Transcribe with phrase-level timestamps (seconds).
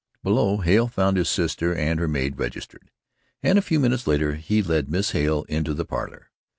[0.23, 2.89] Below, Hale found his sister and her maid registered,
[3.43, 6.31] and a few minutes later he led Miss Hale into the parlour.